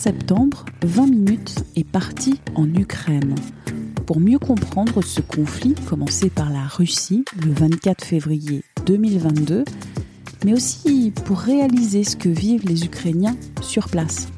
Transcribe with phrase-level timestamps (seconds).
[0.00, 3.34] septembre, 20 minutes est parti en Ukraine.
[4.06, 9.66] Pour mieux comprendre ce conflit commencé par la Russie le 24 février 2022,
[10.46, 14.28] mais aussi pour réaliser ce que vivent les Ukrainiens sur place.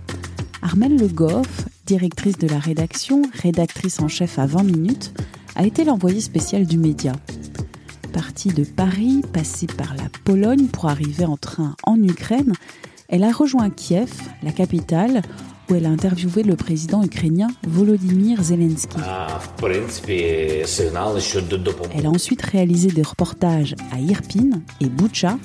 [0.62, 5.14] Armelle Le Goff, directrice de la rédaction, rédactrice en chef à 20 minutes,
[5.54, 7.12] a été l'envoyée spéciale du média.
[8.12, 12.52] Partie de Paris, passée par la Pologne pour arriver en train en Ukraine,
[13.08, 14.10] elle a rejoint Kiev,
[14.42, 15.22] la capitale,
[15.72, 18.98] où elle a interviewé le président ukrainien Volodymyr Zelensky.
[21.94, 25.38] Elle a ensuite réalisé des reportages à Irpin et Boucha,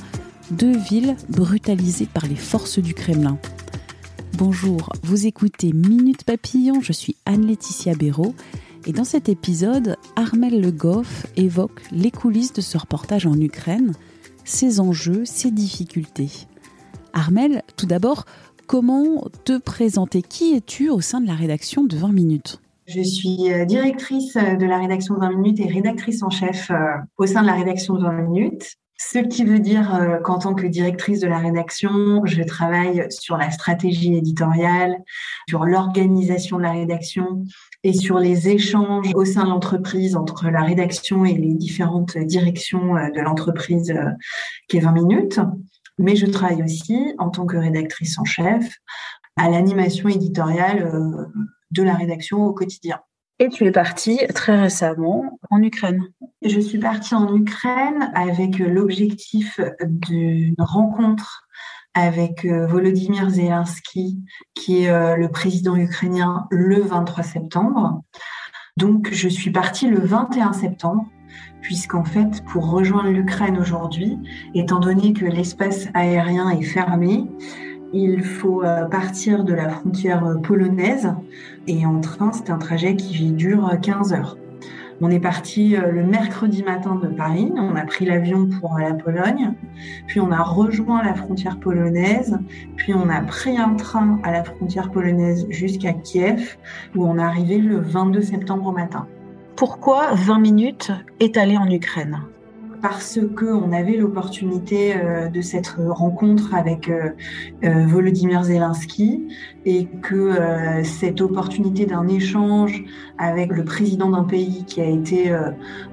[0.52, 3.38] deux villes brutalisées par les forces du Kremlin.
[4.34, 8.36] Bonjour, vous écoutez Minute Papillon, je suis Anne-Laetitia Béraud
[8.86, 13.94] et dans cet épisode, Armel Le Goff évoque les coulisses de ce reportage en Ukraine,
[14.44, 16.30] ses enjeux, ses difficultés.
[17.14, 18.26] Armel, tout d'abord,
[18.68, 20.22] comment te présenter?
[20.22, 22.62] Qui es-tu au sein de la rédaction de 20 minutes?
[22.86, 26.76] Je suis euh, directrice de la rédaction de 20 minutes et rédactrice en chef euh,
[27.18, 28.78] au sein de la rédaction de 20 minutes.
[29.00, 33.38] Ce qui veut dire euh, qu'en tant que directrice de la rédaction, je travaille sur
[33.38, 34.98] la stratégie éditoriale,
[35.48, 37.44] sur l'organisation de la rédaction
[37.84, 42.98] et sur les échanges au sein de l'entreprise entre la rédaction et les différentes directions
[42.98, 44.10] euh, de l'entreprise euh,
[44.68, 45.40] qui est 20 minutes.
[45.98, 48.78] Mais je travaille aussi en tant que rédactrice en chef
[49.36, 50.90] à l'animation éditoriale
[51.72, 53.00] de la rédaction au quotidien.
[53.40, 56.04] Et tu es partie très récemment en Ukraine.
[56.44, 61.48] Je suis partie en Ukraine avec l'objectif d'une rencontre
[61.98, 64.20] avec euh, Volodymyr Zelensky,
[64.54, 68.04] qui est euh, le président ukrainien, le 23 septembre.
[68.78, 71.08] Donc, je suis partie le 21 septembre,
[71.62, 74.18] puisqu'en fait, pour rejoindre l'Ukraine aujourd'hui,
[74.54, 77.26] étant donné que l'espace aérien est fermé,
[77.94, 81.14] il faut euh, partir de la frontière euh, polonaise
[81.68, 84.38] et en train, c'est un trajet qui dure 15 heures.
[85.00, 88.94] On est parti euh, le mercredi matin de Paris, on a pris l'avion pour la
[88.94, 89.54] Pologne,
[90.08, 92.38] puis on a rejoint la frontière polonaise,
[92.76, 96.58] puis on a pris un train à la frontière polonaise jusqu'à Kiev,
[96.96, 99.08] où on est arrivé le 22 septembre au matin.
[99.58, 102.22] Pourquoi 20 minutes est allé en Ukraine?
[102.84, 107.10] Parce qu'on avait l'opportunité euh, de cette rencontre avec euh,
[107.64, 109.28] euh, Volodymyr Zelensky
[109.66, 110.36] et que
[110.84, 112.84] cette opportunité d'un échange
[113.18, 115.36] avec le président d'un pays qui a été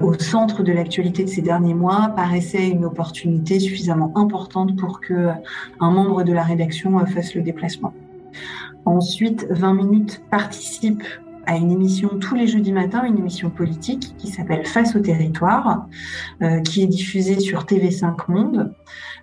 [0.03, 5.31] au centre de l'actualité de ces derniers mois paraissait une opportunité suffisamment importante pour que
[5.81, 7.95] un membre de la rédaction fasse le déplacement.
[8.85, 11.03] Ensuite, 20 minutes participe
[11.47, 15.87] à une émission tous les jeudis matins, une émission politique qui s'appelle Face au territoire,
[16.43, 18.75] euh, qui est diffusée sur TV5 Monde.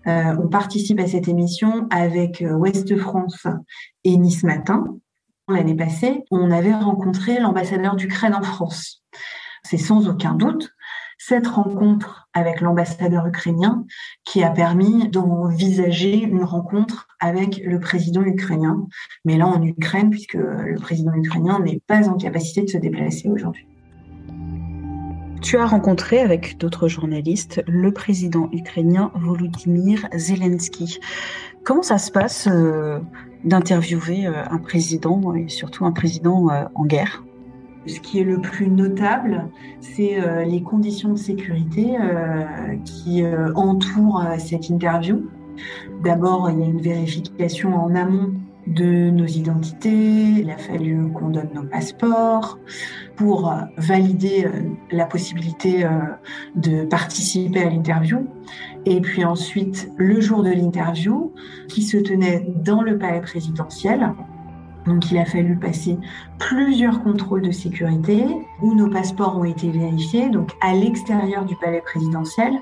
[0.08, 3.48] Euh, on participe à cette émission avec euh, Ouest France
[4.04, 4.86] et Nice Matin.
[5.48, 9.04] L'année passée, on avait rencontré l'ambassadeur d'Ukraine en France.
[9.64, 10.72] C'est sans aucun doute
[11.24, 13.86] cette rencontre avec l'ambassadeur ukrainien
[14.26, 18.88] qui a permis d'envisager une rencontre avec le président ukrainien,
[19.24, 23.30] mais là en Ukraine, puisque le président ukrainien n'est pas en capacité de se déplacer
[23.30, 23.68] aujourd'hui.
[25.44, 31.00] Tu as rencontré avec d'autres journalistes le président ukrainien Volodymyr Zelensky.
[31.64, 33.00] Comment ça se passe euh,
[33.44, 37.24] d'interviewer euh, un président et surtout un président euh, en guerre?
[37.86, 39.48] Ce qui est le plus notable,
[39.80, 42.44] c'est euh, les conditions de sécurité euh,
[42.86, 45.30] qui euh, entourent cette interview.
[46.04, 48.34] D'abord, il y a une vérification en amont
[48.68, 49.90] de nos identités.
[49.90, 52.60] Il a fallu qu'on donne nos passeports
[53.16, 54.48] pour valider
[54.92, 55.86] la possibilité
[56.56, 58.28] de participer à l'interview.
[58.86, 61.34] Et puis ensuite, le jour de l'interview,
[61.68, 64.14] qui se tenait dans le palais présidentiel,
[64.86, 65.98] donc il a fallu passer
[66.40, 68.26] plusieurs contrôles de sécurité
[68.62, 72.54] où nos passeports ont été vérifiés, donc à l'extérieur du palais présidentiel.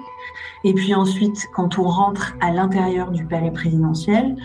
[0.63, 4.35] Et puis ensuite, quand on rentre à l'intérieur du palais présidentiel,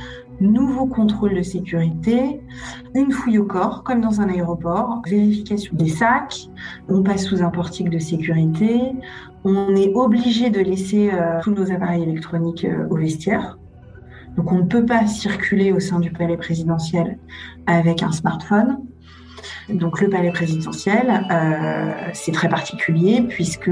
[0.41, 2.41] nouveau contrôle de sécurité,
[2.95, 6.49] une fouille au corps, comme dans un aéroport, vérification des sacs,
[6.89, 8.93] on passe sous un portique de sécurité,
[9.47, 11.11] On est obligé de laisser
[11.43, 13.59] tous nos appareils électroniques au vestiaire.
[14.37, 17.19] Donc on ne peut pas circuler au sein du palais présidentiel
[17.67, 18.79] avec un smartphone.
[19.69, 23.71] Donc le palais présidentiel, euh, c'est très particulier puisque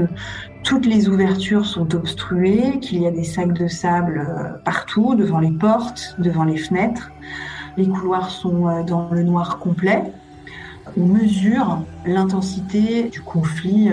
[0.63, 5.39] toutes les ouvertures sont obstruées, qu'il y a des sacs de sable euh, partout, devant
[5.39, 7.11] les portes, devant les fenêtres.
[7.77, 10.03] Les couloirs sont euh, dans le noir complet.
[10.97, 13.89] On mesure l'intensité du conflit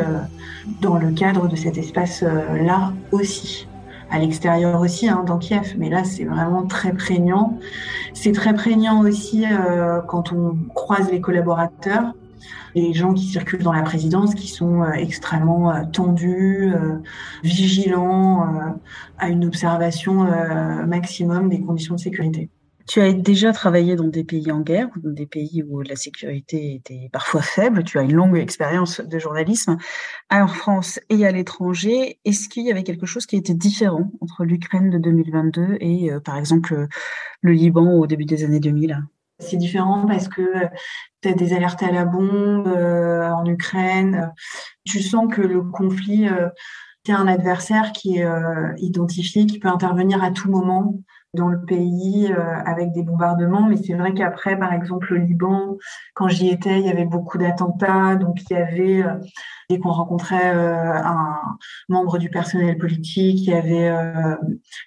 [0.83, 3.69] dans le cadre de cet espace-là aussi
[4.11, 5.75] à l'extérieur aussi, hein, dans Kiev.
[5.79, 7.59] Mais là, c'est vraiment très prégnant.
[8.13, 12.13] C'est très prégnant aussi euh, quand on croise les collaborateurs,
[12.75, 16.73] les gens qui circulent dans la présidence, qui sont euh, extrêmement euh, tendus,
[17.43, 18.77] vigilants,
[19.19, 20.27] à une observation
[20.87, 22.49] maximum des conditions de sécurité.
[22.91, 26.75] Tu as déjà travaillé dans des pays en guerre, dans des pays où la sécurité
[26.75, 27.85] était parfois faible.
[27.85, 29.77] Tu as une longue expérience de journalisme
[30.29, 32.19] en France et à l'étranger.
[32.25, 36.19] Est-ce qu'il y avait quelque chose qui était différent entre l'Ukraine de 2022 et, euh,
[36.19, 36.89] par exemple,
[37.43, 38.99] le Liban au début des années 2000
[39.43, 40.43] c'est différent parce que
[41.23, 44.35] tu as des alertes à la bombe euh, en Ukraine.
[44.85, 46.51] Tu sens que le conflit, euh,
[47.05, 48.29] tu un adversaire qui est
[48.79, 50.95] identifié, qui peut intervenir à tout moment
[51.35, 53.69] dans le pays euh, avec des bombardements.
[53.69, 55.77] Mais c'est vrai qu'après, par exemple, le Liban,
[56.15, 58.17] quand j'y étais, il y avait beaucoup d'attentats.
[58.17, 59.15] Donc, il y avait, euh,
[59.69, 61.57] dès qu'on rencontrait euh, un
[61.89, 63.93] membre du personnel politique, il y avait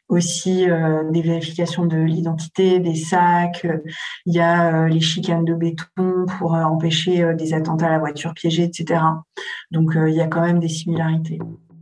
[0.09, 0.65] aussi
[1.11, 3.65] des vérifications de l'identité, des sacs.
[4.25, 8.63] il y a les chicanes de béton pour empêcher des attentats à la voiture piégée,
[8.63, 9.01] etc.
[9.71, 11.39] Donc, il y a quand même des similarités.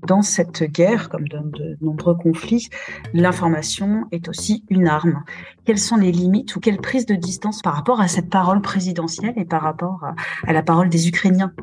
[0.08, 2.70] Dans cette guerre, comme dans de nombreux conflits,
[3.14, 5.24] l'information est aussi une arme.
[5.66, 9.34] Quelles sont les limites ou quelle prise de distance par rapport à cette parole présidentielle
[9.38, 10.06] et par rapport
[10.48, 11.54] à la parole des Ukrainiens?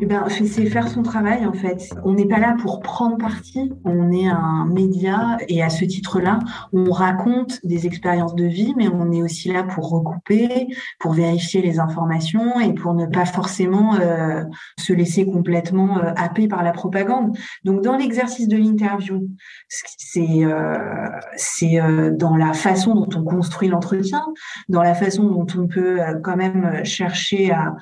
[0.00, 1.94] Eh ben, c'est faire son travail en fait.
[2.04, 6.40] On n'est pas là pour prendre parti, on est un média et à ce titre-là,
[6.72, 10.66] on raconte des expériences de vie, mais on est aussi là pour recouper,
[10.98, 14.42] pour vérifier les informations et pour ne pas forcément euh,
[14.80, 17.36] se laisser complètement euh, happer par la propagande.
[17.64, 19.28] Donc dans l'exercice de l'interview,
[19.68, 21.78] c'est euh, c'est
[22.12, 23.22] dans la façon dont on
[23.68, 24.24] l'entretien,
[24.68, 27.74] dans la façon dont on peut euh, quand même chercher à,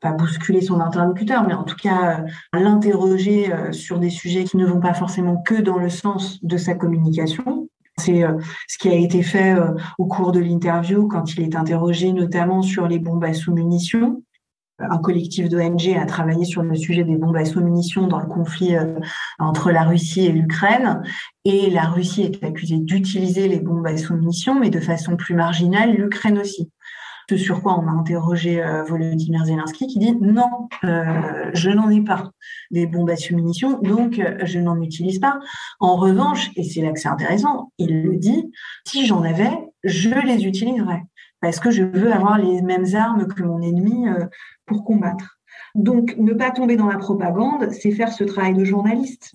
[0.00, 4.78] pas bousculer son interlocuteur, mais en tout cas l'interroger sur des sujets qui ne vont
[4.78, 7.68] pas forcément que dans le sens de sa communication.
[7.98, 8.22] C'est
[8.68, 9.56] ce qui a été fait
[9.96, 14.22] au cours de l'interview quand il est interrogé notamment sur les bombes à sous-munitions
[14.78, 18.76] un collectif d'ONG a travaillé sur le sujet des bombes à sous-munitions dans le conflit
[18.76, 18.98] euh,
[19.38, 21.02] entre la Russie et l'Ukraine.
[21.44, 25.94] Et la Russie est accusée d'utiliser les bombes à sous-munitions, mais de façon plus marginale,
[25.94, 26.70] l'Ukraine aussi.
[27.28, 31.90] Ce sur quoi on a interrogé euh, Volodymyr Zelensky qui dit non, euh, je n'en
[31.90, 32.30] ai pas
[32.70, 35.40] des bombes à sous-munitions, donc je n'en utilise pas.
[35.80, 38.52] En revanche, et c'est là que c'est intéressant, il le dit,
[38.86, 39.50] si j'en avais,
[39.82, 41.02] je les utiliserais
[41.40, 44.06] parce que je veux avoir les mêmes armes que mon ennemi
[44.66, 45.38] pour combattre.
[45.74, 49.32] Donc, ne pas tomber dans la propagande, c'est faire ce travail de journaliste.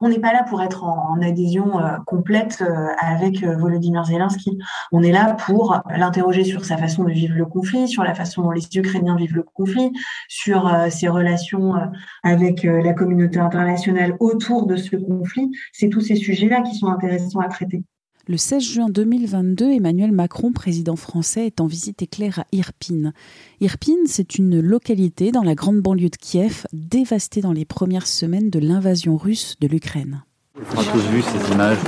[0.00, 4.58] On n'est pas là pour être en, adhésion euh, complète euh, avec euh, Volodymyr Zelensky.
[4.92, 8.42] On est là pour l'interroger sur sa façon de vivre le conflit, sur la façon
[8.42, 9.92] dont les Ukrainiens vivent le conflit,
[10.28, 11.74] sur ses relations
[12.22, 15.50] avec la communauté internationale autour de ce conflit.
[15.72, 17.82] C'est tous ces sujets-là qui sont intéressants à traiter.
[18.28, 23.12] Le 16 juin 2022, Emmanuel Macron, président français, est en visite éclair à Irpine.
[23.60, 28.50] Irpine, c'est une localité dans la grande banlieue de Kiev, dévastée dans les premières semaines
[28.50, 30.24] de l'invasion russe de l'Ukraine.
[30.56, 31.78] On a tous vu ces images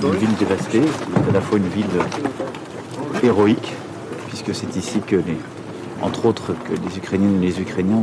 [0.00, 0.82] d'une ville dévastée,
[1.28, 1.86] à la fois une ville
[3.22, 3.72] héroïque,
[4.26, 5.36] puisque c'est ici que, les,
[6.02, 8.02] entre autres, que les Ukrainiennes et les Ukrainiens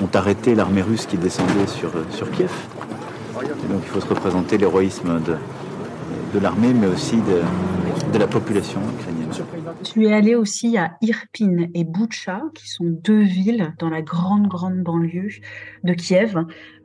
[0.00, 2.50] ont, arrêté l'armée russe qui descendait sur, sur Kiev.
[3.34, 5.36] donc il faut se représenter l'héroïsme de,
[6.34, 9.30] de l'armée, mais aussi de, la population ukrainienne.
[9.82, 14.48] Tu es allé aussi à Irpin et Boucha, qui sont deux villes dans la grande,
[14.48, 15.30] grande banlieue
[15.84, 16.36] de Kiev.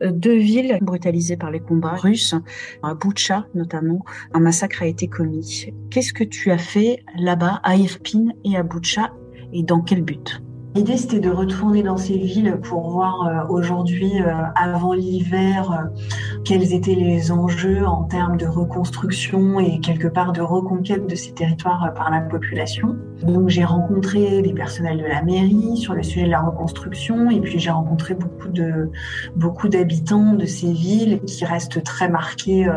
[0.01, 2.35] Euh, deux villes brutalisées par les combats russes.
[2.83, 4.03] À Boucha, notamment,
[4.33, 5.67] un massacre a été commis.
[5.89, 9.13] Qu'est-ce que tu as fait là-bas, à Irpin et à Boucha,
[9.53, 10.41] et dans quel but?
[10.77, 16.01] L'idée, c'était de retourner dans ces villes pour voir euh, aujourd'hui, euh, avant l'hiver, euh,
[16.45, 21.31] quels étaient les enjeux en termes de reconstruction et quelque part de reconquête de ces
[21.31, 22.95] territoires par la population.
[23.23, 27.41] Donc, j'ai rencontré des personnels de la mairie sur le sujet de la reconstruction et
[27.41, 28.91] puis j'ai rencontré beaucoup de
[29.35, 32.69] beaucoup d'habitants de ces villes qui restent très marqués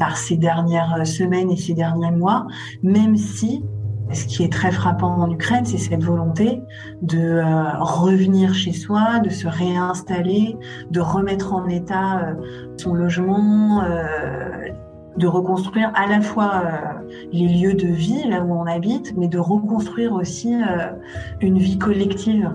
[0.00, 2.48] par ces dernières semaines et ces derniers mois,
[2.82, 3.62] même si
[4.12, 6.62] Ce qui est très frappant en Ukraine, c'est cette volonté
[7.00, 10.56] de euh, revenir chez soi, de se réinstaller,
[10.90, 12.34] de remettre en état euh,
[12.76, 14.68] son logement, euh,
[15.16, 16.62] de reconstruire à la fois
[17.32, 20.54] les lieux de vie, là où on habite, mais de reconstruire aussi
[21.40, 22.50] une vie collective.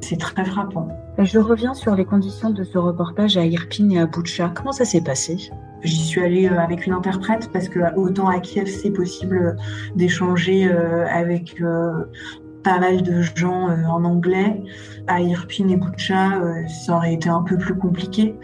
[0.00, 0.88] C'est très frappant.
[1.18, 4.50] Je reviens sur les conditions de ce reportage à Irpin et à Boutcha.
[4.54, 5.50] Comment ça s'est passé?
[5.84, 9.56] J'y suis allée euh, avec une interprète parce que autant à Kiev c'est possible
[9.94, 12.04] d'échanger euh, avec euh,
[12.64, 14.60] pas mal de gens en anglais.
[15.06, 18.34] À Irpin et Boutcha, ça aurait été un peu plus compliqué.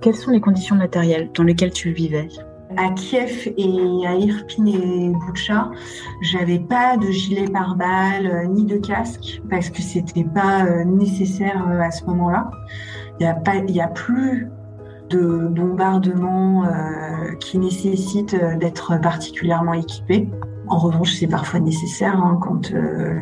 [0.00, 2.28] Quelles sont les conditions matérielles dans lesquelles tu vivais?
[2.76, 5.70] À Kiev et à Irpin et Boutcha,
[6.22, 12.04] j'avais pas de gilet pare-balles ni de casque parce que c'était pas nécessaire à ce
[12.06, 12.50] moment-là.
[13.18, 14.50] Il y a pas, il y a plus
[15.10, 20.28] de bombardements euh, qui nécessitent euh, d'être particulièrement équipés.
[20.68, 23.18] En revanche, c'est parfois nécessaire hein, quand euh,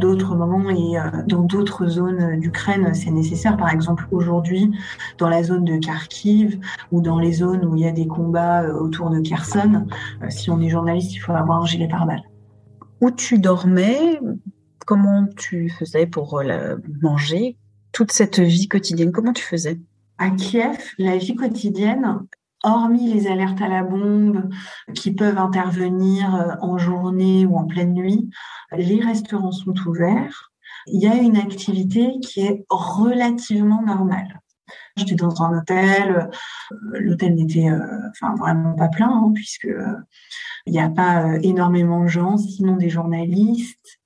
[0.00, 0.98] d'autres moments et
[1.28, 3.56] dans d'autres zones d'Ukraine, c'est nécessaire.
[3.56, 4.72] Par exemple, aujourd'hui,
[5.18, 6.58] dans la zone de Kharkiv
[6.90, 9.86] ou dans les zones où il y a des combats autour de Kherson,
[10.30, 12.24] si on est journaliste, il faut avoir un gilet pare-balles.
[13.00, 14.20] Où tu dormais
[14.84, 16.42] Comment tu faisais pour
[17.00, 17.56] manger
[17.92, 19.78] Toute cette vie quotidienne, comment tu faisais?
[20.18, 22.20] À Kiev, la vie quotidienne,
[22.64, 24.48] hormis les alertes à la bombe
[24.94, 28.30] qui peuvent intervenir euh, en journée ou en pleine nuit,
[28.72, 30.52] les restaurants sont ouverts.
[30.86, 34.40] Il y a une activité qui est relativement normale.
[34.96, 36.30] J'étais dans un hôtel,
[36.72, 39.68] euh, l'hôtel n'était euh, enfin vraiment pas plein hein, puisque
[40.66, 44.00] il n'y a pas énormément de gens, sinon des journalistes,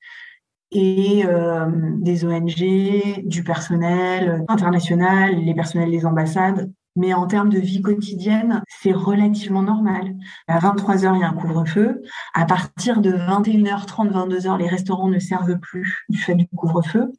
[0.70, 1.66] et euh,
[1.98, 6.70] des ONG, du personnel international, les personnels des ambassades.
[6.96, 10.16] Mais en termes de vie quotidienne, c'est relativement normal.
[10.48, 12.02] À 23 heures, il y a un couvre-feu.
[12.34, 17.12] À partir de 21h30, 22h, les restaurants ne servent plus du fait du couvre-feu.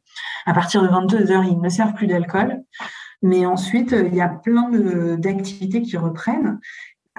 [0.44, 2.60] À partir de 22h, ils ne servent plus d'alcool.
[3.22, 4.70] Mais ensuite, il y a plein
[5.16, 6.58] d'activités qui reprennent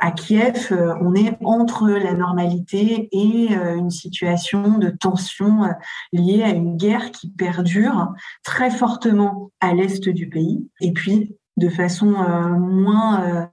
[0.02, 5.70] à Kiev, euh, on est entre la normalité et euh, une situation de tension euh,
[6.12, 8.12] liée à une guerre qui perdure
[8.44, 13.52] très fortement à l'est du pays et puis de façon moins,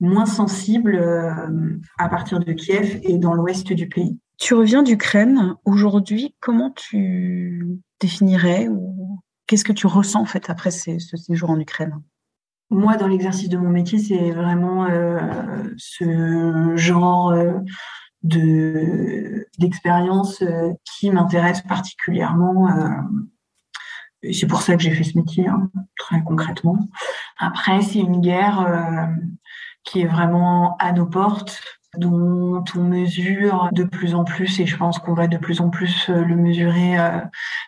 [0.00, 1.00] moins sensible
[1.96, 4.18] à partir de Kiev et dans l'ouest du pays.
[4.36, 5.54] Tu reviens d'Ukraine.
[5.64, 11.58] Aujourd'hui, comment tu définirais ou qu'est-ce que tu ressens en fait après ce séjour en
[11.58, 12.02] Ukraine?
[12.70, 15.20] Moi, dans l'exercice de mon métier, c'est vraiment euh,
[15.76, 17.52] ce genre euh,
[18.22, 22.68] de d'expérience euh, qui m'intéresse particulièrement.
[24.32, 26.78] c'est pour ça que j'ai fait ce métier, hein, très concrètement.
[27.38, 29.08] Après, c'est une guerre
[29.84, 31.62] qui est vraiment à nos portes,
[31.96, 35.70] dont on mesure de plus en plus, et je pense qu'on va de plus en
[35.70, 36.96] plus le mesurer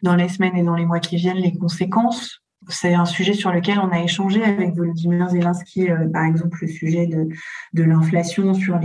[0.03, 3.51] dans les semaines et dans les mois qui viennent, les conséquences c'est un sujet sur
[3.53, 7.29] lequel on a échangé avec Volodymyr Zelensky, euh, par exemple, le sujet de,
[7.73, 8.79] de l'inflation sur,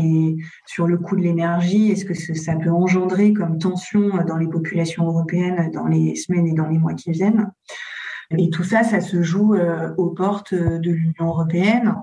[0.65, 1.91] sur le coût de l'énergie.
[1.91, 6.53] Est-ce que ça peut engendrer comme tension dans les populations européennes dans les semaines et
[6.53, 7.51] dans les mois qui viennent?
[8.37, 11.95] Et tout ça, ça se joue euh, aux portes de l'Union européenne.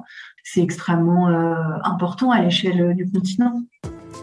[0.45, 3.63] C'est extrêmement euh, important à l'échelle du continent.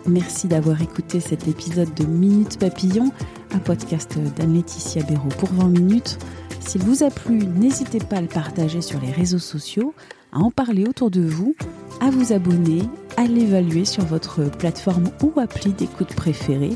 [0.06, 3.12] Merci d'avoir écouté cet épisode de Minute Papillon,
[3.54, 6.18] un podcast d'Anne-Laetitia Béraud pour 20 minutes.
[6.67, 9.93] S'il vous a plu, n'hésitez pas à le partager sur les réseaux sociaux,
[10.33, 11.55] à en parler autour de vous,
[12.01, 12.81] à vous abonner,
[13.15, 16.75] à l'évaluer sur votre plateforme ou appli d'écoute préférée.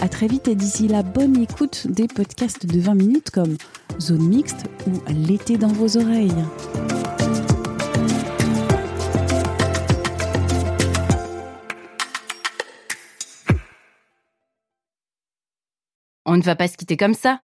[0.00, 3.58] À très vite et d'ici là, bonne écoute des podcasts de 20 minutes comme
[4.00, 6.32] Zone Mixte ou L'été dans vos oreilles.
[16.24, 17.40] On ne va pas se quitter comme ça.